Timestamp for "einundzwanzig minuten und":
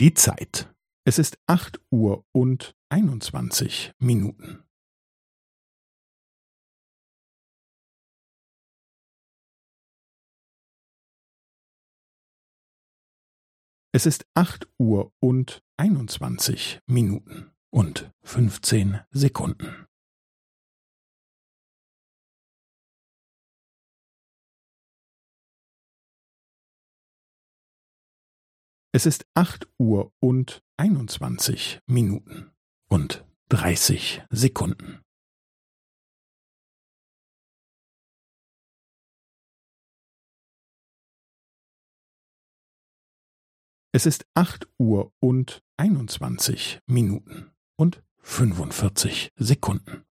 15.76-18.12, 30.76-33.24, 45.76-48.02